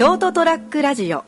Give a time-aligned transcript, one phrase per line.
[0.00, 1.18] ショートトラックラジオ。
[1.18, 1.24] は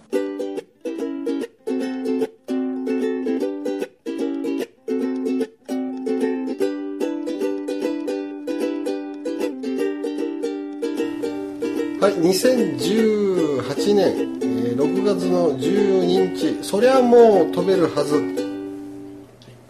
[12.09, 18.23] い、2018年、えー6月の12日、そりゃもう飛べるはず。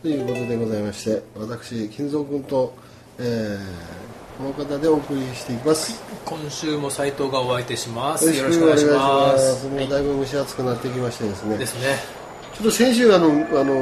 [0.03, 2.73] ということでございまして、私、金蔵君と、
[3.19, 4.12] えー
[4.43, 6.03] この方でお送りしていきます。
[6.25, 8.27] 今週も斉藤がお相手します。
[8.27, 9.69] よよろしくお願いします。
[9.69, 11.95] もうだいぶ蒸し暑くなってきましてですね、ですね。
[12.53, 13.31] ちょっと先週あの、あ
[13.63, 13.75] の、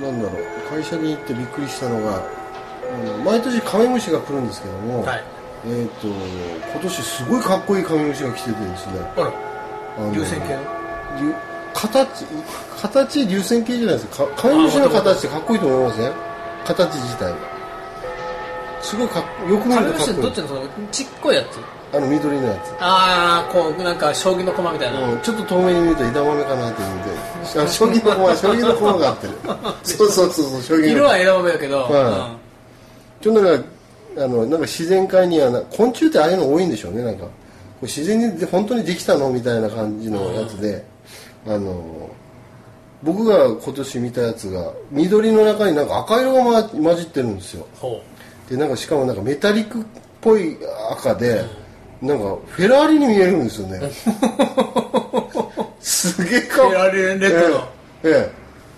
[0.00, 5.24] なんだろう、会社に行ってびっくりしたのが、うん毎年カメムシが来るんですけども、はい。
[5.66, 9.20] えっ、と、今年すごいかっこいいカメムシが来ててですね、あ
[9.96, 10.12] ら。
[10.12, 10.58] 流線形
[11.72, 12.06] 形
[12.76, 14.26] 形流線形じゃないですか。
[14.26, 16.12] かカメムシの形ってかっこいいと思いません？
[16.66, 17.32] 形自体
[18.82, 20.22] すごいかっよく見るとかっこいい。
[20.22, 21.96] どっちのそのちっこいやつ？
[21.96, 27.04] あの緑のやああこうなんか将棋の駒みたいな、つ、うん、ちょっと遠目に見ると枝豆かなって思っ
[27.52, 29.32] てあ将棋の駒 将棋の駒があってる。
[29.82, 30.86] そうそうそうそう将棋の。
[30.86, 32.36] 色は枝豆だけど、は
[33.20, 33.64] ちょっとなんか
[34.18, 37.26] あのなんか自然界にはな昆虫ってああいうの多いんでしょうねなんか。
[37.82, 40.84] 自然にで本当にできたのみたいな感じのやつで、
[41.46, 42.10] あの
[43.02, 47.66] 僕が今年見たやつが緑の中になんか赤色が、ま、混じってるんですよ。
[47.74, 47.76] う。
[47.76, 48.02] ん、ほ
[48.52, 49.84] でなんかしかもなんかメタリックっ
[50.20, 50.58] ぽい
[50.90, 51.42] 赤で、
[52.02, 53.80] なんかフェラーリに見えるんですよね。
[55.80, 57.68] すげえかっフェラーリレッドの
[58.04, 58.30] えええ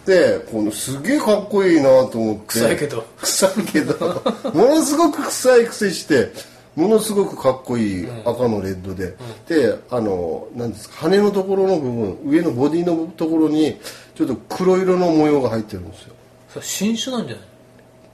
[0.06, 0.38] え。
[0.38, 2.42] でこのすげえかっこいいなと思って。
[2.46, 3.04] 臭いけど。
[3.20, 4.22] 臭いけど。
[4.54, 6.30] ものすごく臭いくせして
[6.76, 9.16] ものすごくかっこいい赤のレッドで、
[9.48, 13.76] であのなんですか羽のところの部分上のボディのところに
[14.14, 16.14] ちょっと黒色の模様が入ってるんですよ。
[16.48, 17.53] それ新種なんじゃない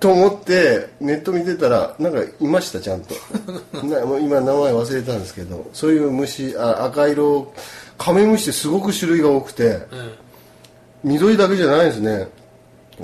[0.00, 3.14] と思ってネット見てたらなんかいましたちゃんと。
[3.86, 7.52] なもう今名前忘れたんですけどそういう虫あ赤色
[7.98, 9.80] カメムシってすごく種類が多くて、うん。
[11.04, 12.28] 緑だけじゃないですね。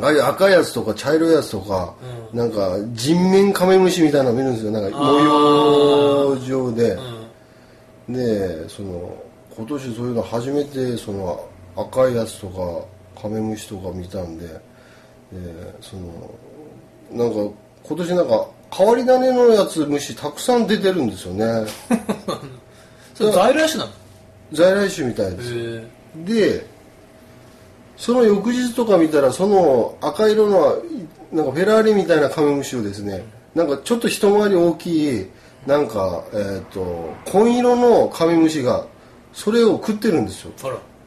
[0.00, 1.94] ああいう赤いやつとか茶色いやつとか、
[2.32, 4.70] なんか人面カメムシみたいなの見るんですよ。
[4.70, 6.98] なんか模様状で、
[8.08, 9.14] でその
[9.54, 14.60] 今年そういうの初めてその赤いやつとかカメムシとか見たんでで
[15.80, 16.30] その
[17.10, 17.50] なんか
[17.82, 21.66] 今年なんか変わり種のやつ虫たくさん出てるんですよね。
[23.14, 23.90] それ在来種なの？
[24.52, 25.52] 在来種みたいです。
[25.54, 25.86] へ
[26.24, 26.66] で
[27.96, 30.82] その翌日とか見たらその赤色の
[31.32, 33.24] なんかフェラーリみたいなカメムシをですね
[33.54, 35.26] なんかちょっと一回り大きい
[35.66, 38.86] なんかえっ、と紺色のカメムシが
[39.32, 40.52] それを食ってるんですよ。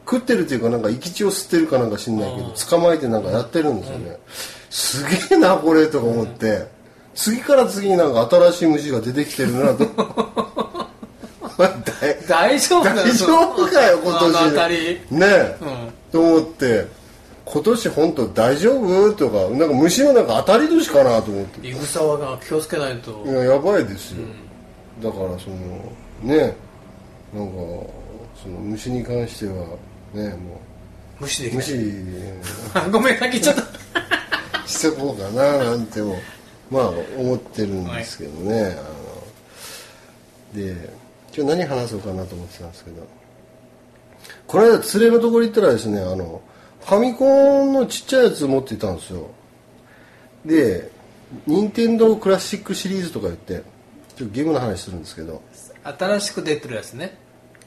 [0.05, 4.17] 食ってるっていうかなんか生き血を吸ってるかなんか知んないけど捕まえてなんかやってるんですよね、
[4.69, 6.67] すげえなこれとか思って、
[7.15, 9.85] 次から次になんか新しい虫が出てきてるなと。
[11.57, 15.11] 大 大丈夫だよ大丈夫かよ今年。
[15.11, 15.57] ねえ、
[16.11, 16.87] と思って。
[17.45, 19.13] 今年本当大丈夫？
[19.13, 21.67] とかなんか虫のなんか当たり年かなと思って。
[21.67, 23.23] いぐさわが気をつけないと。
[23.25, 24.17] いややばいですよ、
[25.01, 25.55] だからその
[26.21, 26.55] ね
[27.33, 27.53] なんか
[28.41, 29.53] その虫に関しては
[30.13, 30.69] ねもう。
[31.19, 31.65] 無視できない。
[32.91, 33.61] ごめん先ちゃった
[34.69, 36.15] してこうかななんても
[36.69, 38.83] まあ思ってるんですけどね、あ
[40.55, 40.89] ので
[41.35, 43.07] 今日何話そうかなと思ってたんですけど。
[44.45, 46.41] この間連れのところ行ったらですねあの
[46.81, 49.29] ファミコンのちっちゃいやつ持ってたんですよ。
[50.45, 50.91] で
[51.45, 53.63] 任天堂クラシックシリーズとか言って
[54.15, 55.41] ちょっとゲームの話するんですけど。
[55.83, 57.17] 新しく出てるやつね。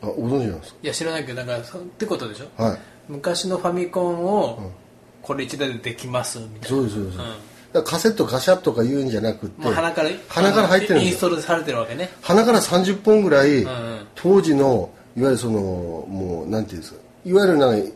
[0.03, 2.47] あご存知なんですいや知らないけどなんかそってことでしょ？
[2.47, 2.79] かはい。
[3.09, 4.73] 昔のファミコンを
[5.23, 6.69] これ一台でできますみたいな。
[6.69, 7.33] そうですそうです、だか
[7.75, 9.63] らカセットガシャッとか言うんじゃなくって。
[9.63, 14.07] もう鼻から鼻から入ってるんインストールされてるわけね鼻から30本ぐらい、んうん。
[14.15, 17.01] 当時のいわゆるそのもうなんていうんですか。
[17.25, 17.89] いわゆるなんか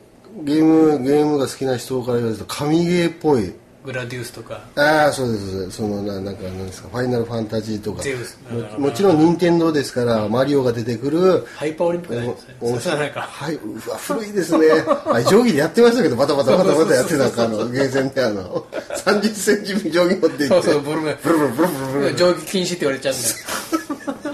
[0.44, 3.52] ゲームゲームが好きな人から言われると神ゲーっぽい
[3.86, 4.60] グラディウスとか。
[4.74, 8.02] ああそうですそのななんかなんですかファイナルファンタジーとか。
[8.02, 8.38] ゼウス。
[8.50, 11.46] ももちろん任天堂ですからマリオが出てくる。
[11.54, 12.36] ハイパーオリンピックないで
[12.80, 13.20] すねはないか。
[13.22, 14.66] はいうわ古いですね。
[15.06, 18.66] あ定規でやってましたけどバタバタバタバタやってたかあのゲーセンであの
[18.96, 22.16] 30センチ定規持っていってそうそうブルメブルブルブルブルブル。
[22.16, 23.16] 上下禁止って言われちゃうん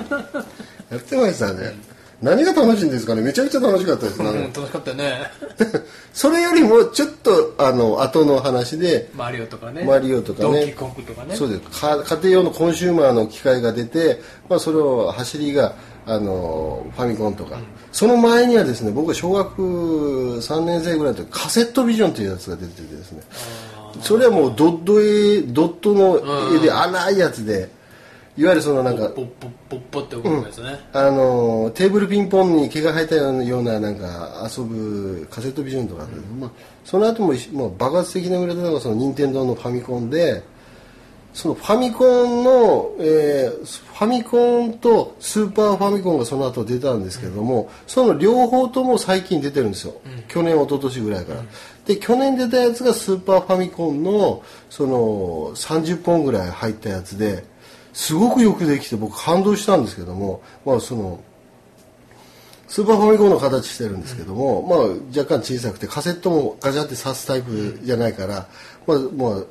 [0.09, 0.45] だよ。
[0.91, 1.75] やってましたね、
[2.23, 3.23] 何が楽しいんですかね？
[3.23, 4.23] めちゃくちゃ楽しかったです。
[4.23, 5.13] ね、うん楽しかったよね。
[6.15, 9.85] それよりもちょっとあの後の話でマリオとかね。
[9.85, 10.49] マリオとかね。
[10.49, 11.35] ドンキーコングとかね。
[11.35, 11.81] そうです。
[11.81, 15.75] か家庭用のコンシューマーの機械が出て、まあ、それを走りが
[16.07, 17.59] あのファミコンとか、
[17.91, 19.61] その前にはですね僕が小学
[20.39, 23.23] 3年生ぐらいの時カセットビジョンというやつが出ててですね。
[24.01, 26.21] それはもうドット絵ドットの
[26.57, 27.69] 絵で荒いやつで
[28.37, 36.51] いわゆるそのなんかポッポッポッポって動くやつね、あのテーブルピンポンに毛が生えたようななんか遊ぶカセットビジョンとかあったけど、まあ、
[36.85, 40.43] その後ももう爆発的な売れたのがその任天堂のファミコンで
[41.35, 49.95] そのファミコンの、えーファミコンとスーパーファミコンがその後出たんですけども、その両方とも最近出てるんですよ、
[50.27, 51.43] 去年一昨年ぐらいから、
[51.87, 57.45] で去年出たやつがスーパーファミコンのその30本ぐらい入ったやつで
[57.93, 61.21] すごくよくできて僕感動したんですけどもまあその
[62.73, 64.79] スーパーファミコンの形してるんですけども、まあ
[65.15, 68.49] 若干小さくてカセットもガチャって挿すタイプじゃないから、
[68.87, 69.45] まあまあ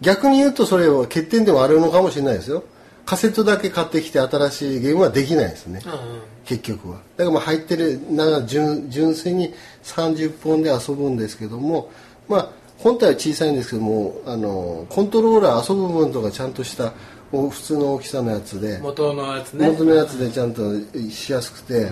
[0.00, 2.62] 逆に言うとそれは欠点でもあるのかもしれないですよ。
[3.04, 5.98] カセットだけ買ってきて新しいゲームはできないですね、うんうん。
[6.44, 6.98] 結局は。
[7.16, 9.52] だからまあ入ってるな純純粋に
[9.82, 11.90] 30本で遊ぶんですけども
[12.28, 12.48] まあ
[12.78, 16.92] 本体は小さいんですけどもあのコントローラー遊ぶ部分とかちゃんとしたお
[17.32, 18.78] 普通の大きさのやつで。
[18.78, 19.68] 元のやつね。
[19.68, 20.62] 元のやつでちゃんと
[21.10, 21.90] しやすくて。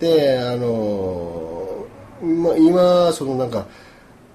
[0.00, 1.86] であの
[2.20, 3.66] 今今そのなんか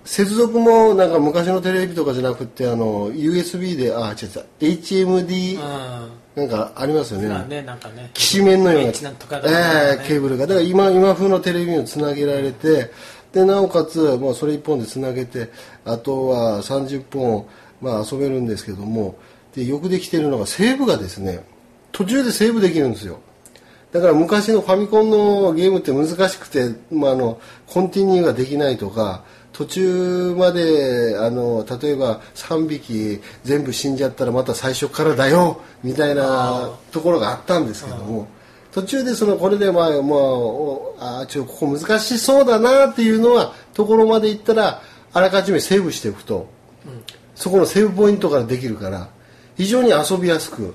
[0.06, 4.30] 接続もなんか昔のテレビとかじゃなくてあの USB であ違う
[4.64, 6.20] 違う HMD うん。
[6.36, 8.12] なんかありますよね、まあねなんかね。
[8.14, 10.48] きしめんのようななええケーブルが。
[10.48, 12.92] だから今今風のテレビにつなげられて
[13.34, 15.50] でなおかつもうそれ1本でつなげて
[15.86, 17.46] あとは30本、
[17.82, 19.16] まあ、遊べるんですけども
[19.56, 21.44] でよくできてるのがセーブがですね
[21.92, 23.20] 途中でセーブできるんですよ。
[23.92, 38.28] だから昔のファミコンのゲームって難しくて、まあ、あのコンティニューができないとか途中まであの例えば3匹全部死んじゃったらまた最初からだよみたいなところがあったんですけども
[38.72, 44.82] 途中でそのこれでまあまあおあーちょここ難しそうだなっていうのはところまで行ったら
[45.12, 46.48] あらかじめセーブしておくと、
[47.34, 49.10] そこのセーブポイントからできるから
[49.60, 50.74] 非常に遊びやすく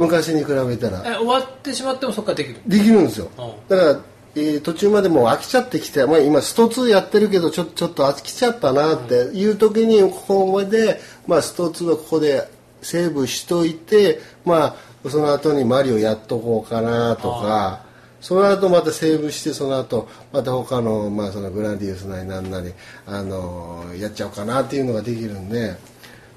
[0.00, 1.04] 昔に比べたら。
[1.06, 3.30] え終わってしまってもそっからできるできるんですよ。
[3.38, 4.00] うんだから、
[4.34, 12.48] えー途中までもう飽きちゃってきて、まあ、今スト2やってるけどちょちょっと飽きちゃったなっていう時にここまで、まあ、スト2はここで
[12.80, 14.74] セーブしといて、ま
[15.04, 17.84] あ、その後にマリオやっとこうかなとか
[18.20, 22.72] その後またセーブしてその後また他の,、まあそのグラディウスなりなんなり、
[23.06, 25.76] あのやっちゃおうかなっていうのができるんで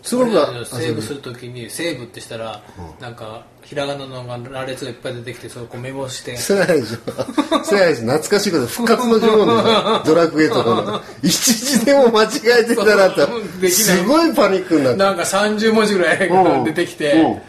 [0.06, 2.62] すごくセーブするときにセーブってしたら、
[3.00, 6.38] なんかひらがなのが羅列がいっぱい出てきてそれをこうメモして。
[6.38, 7.64] そうやでしょ。
[7.64, 8.06] そうやでしょ。
[8.06, 10.04] 懐かしいこと、復活の呪文でしょ。
[10.06, 11.02] ドラクエとかの。
[11.24, 12.28] 一時でも間違
[12.62, 13.26] えてたらって。
[13.68, 15.00] すごいパニックになって。
[15.00, 17.42] なんか30文字ぐらいうん出てきて、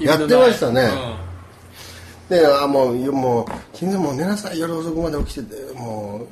[0.00, 0.04] うん。
[0.06, 0.90] やってましたね。
[2.30, 3.46] で、あ、もう、もう、
[3.76, 6.26] 昨日もう寝なさい、夜遅くまで起きてて、も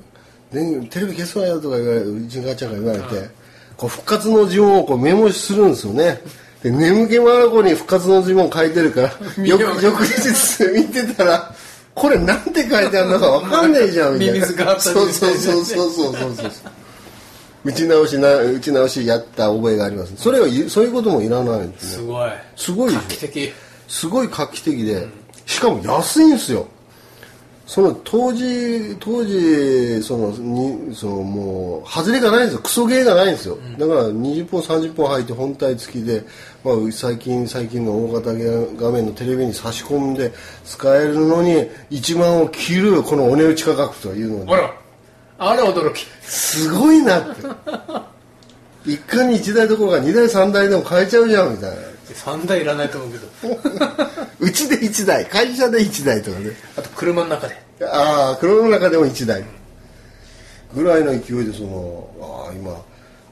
[0.50, 3.41] う、電テレビ消すわよとか言われて、うちの母ちゃんが言われて、
[3.76, 6.20] こう、復活の呪文をこうメモするんですよね。
[6.62, 9.12] で、眠気まなこに復活の呪文書いてるから、
[9.44, 11.54] 翌翌日 見てたら、
[11.94, 14.46] これなんて書いてあるのかわかんねえじゃん、みたいな。
[14.80, 16.50] そうそうそうそうそうそうそう。
[17.64, 20.12] 打ち直しな、打ち直しやった覚えがあります。
[20.16, 21.90] それはゆ、そういうこともいらないんですね。
[21.94, 23.52] すごいすごいで画期的
[23.88, 25.06] すごい画期的で、
[25.46, 26.66] しかも安いんですよ。
[27.66, 32.60] その当時、当時、その、に、そのもう、外れがないんですよ。
[32.60, 33.56] クソゲーがないんですよ。
[33.78, 36.24] だから20本、30本入って本体付きで、
[36.64, 40.32] まあ、最近、最近の大型画面のテレビに差し込んで
[40.64, 41.52] 使えるのに、
[41.90, 44.74] 1万を切るこのお値打ち価格というのであ、ら
[45.38, 47.42] あれ驚きすごいなって。
[48.84, 51.91] 一家に一台どころか二台三台でも買えちゃうじゃん、みたいな。
[52.12, 53.26] 3台いらないと思うけど。
[54.40, 56.50] うちで1台会社で1台とかね。
[56.76, 57.56] あと車の中で。
[57.84, 59.44] ああ車の中でも1台。
[60.74, 62.82] ぐらいの勢いでそのああ今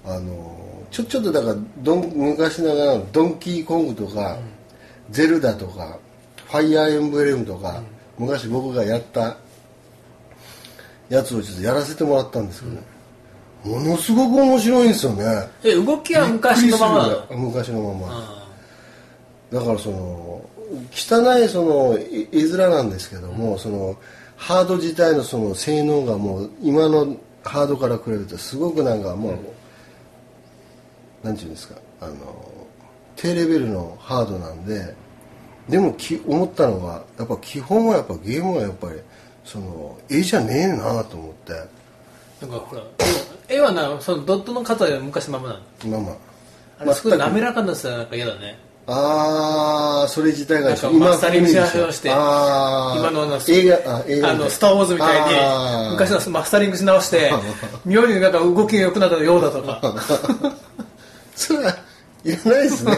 [0.05, 0.57] あの
[0.91, 4.39] ちょちょっとだからドン昔ながらのドンキーコングとか、
[5.11, 5.99] ゼルダとか
[6.49, 7.81] ファイアーエンブレムとか、
[8.19, 9.37] 昔僕がやった
[11.09, 12.83] やつをちょっとやらせてもらったんですけどね、
[13.65, 15.25] ものすごく面白いんですよね。
[15.63, 18.40] え動きは昔のまま昔のまま、
[19.53, 20.51] だからその
[20.93, 23.97] 汚いその絵絵面なんですけども、その
[24.37, 29.39] ハード自体のその性能がもう今のハードから比べてすごくなんかも
[31.23, 32.17] う、なんていうんですかあの
[33.17, 34.95] 低レベルのハードなんで
[35.69, 39.01] でもき思ったのがやっぱ基本はやっぱゲームはやっぱり
[39.45, 41.53] その絵じゃねえなと思って。
[42.41, 42.83] なんかほら
[43.49, 46.19] 絵はなそのドットの数は昔のままなのまあま
[46.79, 46.85] あ。
[46.87, 52.17] れすごい滑らかなさなんか嫌だねああそれ自体がなんかマスタリングし直して今
[53.13, 57.31] のあの映画あ映画あのスター・ウォーズみたいに昔のマスタリングし直して
[57.87, 59.81] 妙になんか動きが良くなったようだとか。
[61.41, 61.77] それは
[62.23, 62.93] いらないですね、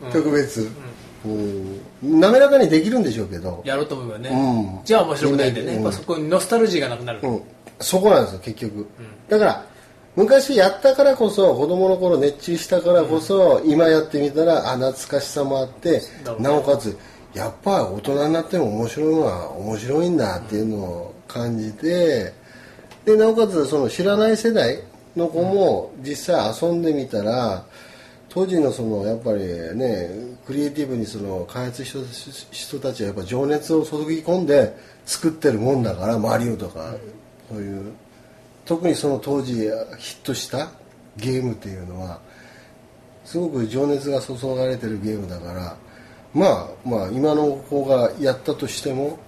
[0.00, 0.70] う特別、
[1.24, 1.80] うん。
[2.20, 4.84] 滑らかにできるんでしょうけど、やろうと思えばね、うん。
[4.84, 7.42] じゃあ面白くないんでね、そこにノスタルジーがなくなる、うん、
[7.80, 8.86] そこなんですよ結局、
[9.28, 9.64] だから
[10.18, 16.02] 昔やったからこそ子供の頃熱中したからこそ、今やってみたらあ懐かしさもあって
[16.40, 16.98] なおかつ
[17.34, 22.32] やっぱ大人になっても面白いのは面白いんだっていうのを感じて
[23.04, 24.82] でなおかつその知らない世代
[25.14, 27.64] の子も実際遊んでみたら
[28.28, 29.46] 当時のそのやっぱり
[29.76, 30.10] ね
[30.44, 31.98] クリエイティブにその開発した
[32.50, 36.92] 人たちはやっぱ情熱を注ぎ込んで作ってるもんだからマリオとか
[37.48, 37.92] そういう
[38.68, 40.68] 特にその当時ヒットした
[41.16, 42.20] ゲームっていうのは
[43.24, 45.76] すごく情熱が注がれてるゲームだから
[46.34, 49.18] まあまあ今の子がやったとしても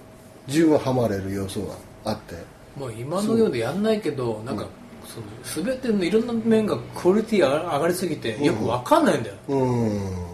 [0.47, 1.73] 十分ハマれる要素が
[2.05, 2.35] あって。
[2.77, 4.65] もう今のようでやんないけどなんか、
[5.05, 10.31] その全てのいろんな面がクオリティ上が上がりすぎてよくわかんないんだよ、うん。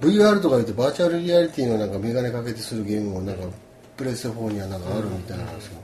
[0.00, 3.46] VR とか言ってバーチャルリアリティのなんか眼鏡かけてするゲームもなんか
[3.96, 5.80] プレステ4にはなんかあるみたいなんですけど、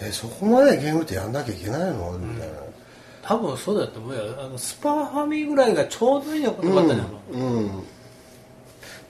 [0.00, 2.18] えそこまでゲームってやんなきゃいけないの？
[2.18, 2.54] みたいな、
[3.22, 4.22] 多分そうだと思うよ。
[4.38, 7.68] あのスパファミぐらいがちょうどいいのかったじゃん、うん、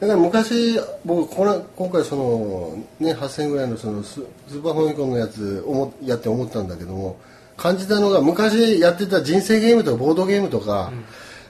[0.00, 7.18] だから昔僕この今回そのね8000円ぐらいのそのススーパーファミコンのやつ思やって思ったんだけども
[7.56, 10.92] 感じたのが昔やってた人生ゲームとかボードゲームとか、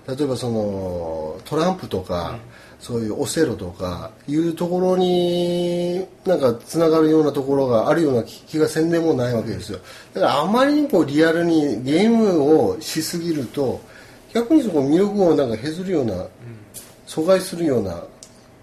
[0.07, 2.39] 例えばそのトランプとか、
[2.85, 9.79] そういうオセロとかいうところになんかつながるようなところがあるような気がせんでもないわけですよ。
[10.13, 13.81] だからあまりにこうリアルにゲームをしすぎると
[14.35, 16.27] 逆にそこ魅力をなんか削るような、
[17.07, 18.05] 阻害するような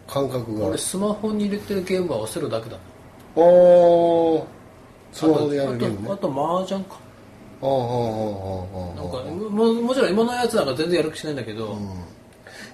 [0.08, 0.68] 感覚が。
[0.68, 2.82] 俺スマホに入れてるゲームはオセロだけだな。
[3.38, 4.44] あー。
[5.14, 6.14] スマホでやるゲームね。
[6.14, 7.00] あと麻雀か。
[7.64, 11.76] ああはあはあなんはあかももちろん今のやつなんか全然やる気しないんだけど、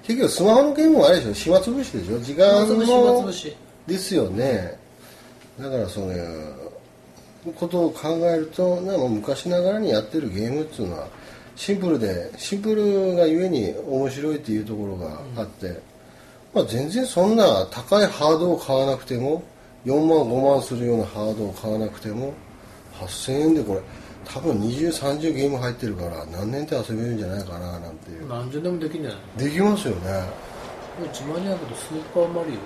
[0.07, 1.53] 結局スマホのゲームはあれでしょ。
[1.55, 2.19] 暇つぶしでしょ。
[2.19, 2.65] 時間の
[3.85, 4.79] ですよね。
[5.59, 6.13] だからその
[7.55, 11.09] ことを考えるとなんか昔ながらにやってるゲームっていうのは
[11.57, 15.81] シンプルでシンプルがゆえに面白いっていうところがあって、
[16.53, 19.43] まあ、全然そんな高いハードを買わなくても
[19.85, 22.33] 4万5万するようなハードを買わなくても
[22.93, 23.81] 8000円でこれ
[24.34, 28.27] 多分2030ゲーム入ってるから何年って遊べるんじゃないかななんていう。
[28.27, 29.19] 何十でもできんじゃない？
[29.46, 30.01] できますよね。
[30.98, 32.57] これ自慢じゃないけどスーパーマリオ、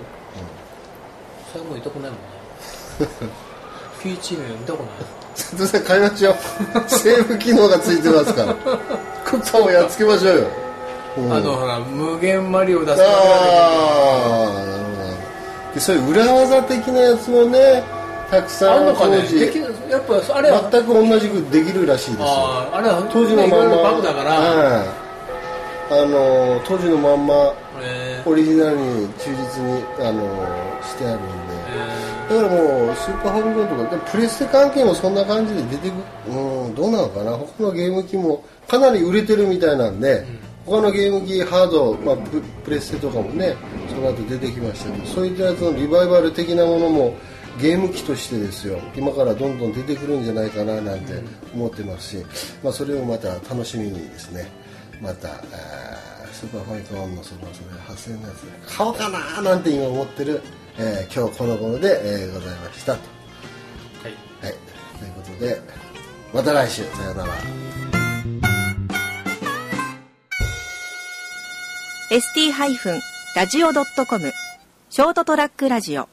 [1.54, 2.26] 最後痛くないもんね。
[4.02, 4.94] ピーチ麺見たことない
[5.36, 6.36] 瀬戸さん買いましょう。
[6.88, 8.54] セーブ機能がついてますから。
[9.26, 10.48] クッパをやっつけましょうよ、
[11.18, 11.34] うん。
[11.34, 14.90] あのほら無限マリオを出すああなるほ
[15.70, 15.74] ど。
[15.76, 17.84] でそういう裏技的なやつもね
[18.30, 19.18] たくけさんどあんのかね？
[19.22, 22.26] 当時できるやっぱあれは全く同じくできるらしいですよ。
[22.74, 23.76] あれは当時のまんま。
[23.84, 25.12] バグだから、はい
[25.92, 30.24] あの当時のまんまえオリジナルに忠実にあの
[30.82, 31.60] してあるんで、
[32.30, 37.32] だからもうスーパーファミコンとかでもプレステ関係もそんな感じで出てくうんどうなのかな。
[37.34, 40.26] 他のゲーム機もかなり売れてるみたいなんで、
[40.66, 43.58] 他のゲーム機ハード、まあ、ププレステとかもね
[43.90, 47.16] その後出てきましたけどそういったやつのリバイバル的なものも
[47.62, 48.80] ゲーム機としてですよ。
[48.96, 51.22] 今からどんどん出てくるんじゃないかななんて
[51.54, 52.26] 思ってますし、
[52.64, 54.48] まあ、それをまた楽しみにですね。
[55.02, 55.28] また
[56.32, 58.46] スーパーファミコンのそのそれ8000円のやつ
[58.78, 60.42] 買おうかななんて今思ってる、
[60.78, 63.00] えー今日この頃で、えーございましたと。
[64.04, 64.14] はい。
[64.44, 64.54] はい、
[65.00, 65.62] ということで
[66.34, 66.84] また来週。
[66.84, 67.34] さようなら。
[72.12, 74.34] ST-radio.com
[74.90, 76.10] ショートトラックラジオ